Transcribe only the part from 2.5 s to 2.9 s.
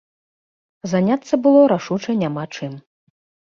чым.